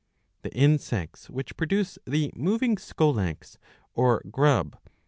[0.01, 0.03] ®
[0.41, 3.57] The insects which produce the moving scolex
[3.93, 4.91] or grub are ^ D.